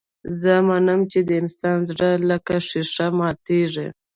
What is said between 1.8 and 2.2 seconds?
زړه